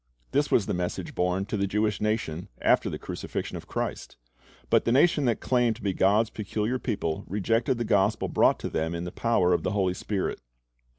[0.31, 4.17] This was the message borne to the Jewish nation after the crucifixion of Christ;
[4.71, 8.69] but the nation that claimed to be God's peculiar people rejected the gospel brought to
[8.71, 10.41] them in the power of the Holy Spirit.